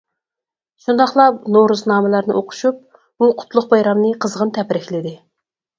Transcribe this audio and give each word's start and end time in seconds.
شۇنداقلا، 0.85 1.25
نورۇزنامىلەرنى 1.57 2.39
ئوقۇشۇپ، 2.41 2.83
بۇ 3.25 3.31
قۇتلۇق 3.45 3.73
بايرامنى 3.77 4.19
قىزغىن 4.25 4.57
تەبرىكلىدى. 4.59 5.17